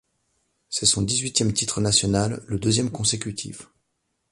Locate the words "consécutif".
2.89-3.67